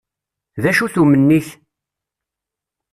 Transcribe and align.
D 0.61 0.63
acu-t 0.69 0.95
umenni-k? 1.01 1.47